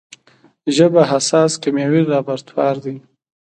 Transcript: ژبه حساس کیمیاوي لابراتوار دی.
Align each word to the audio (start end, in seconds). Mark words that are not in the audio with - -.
ژبه 0.75 1.01
حساس 1.11 1.51
کیمیاوي 1.61 2.01
لابراتوار 2.09 2.75
دی. 2.83 2.95